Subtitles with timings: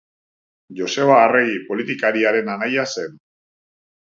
[0.79, 3.17] Joseba Arregi politikariaren anaia zen.